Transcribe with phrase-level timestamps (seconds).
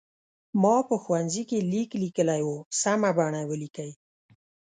[0.61, 2.51] ما په ښوونځي کې لیک لیکلی و
[2.81, 3.91] سمه بڼه ولیکئ.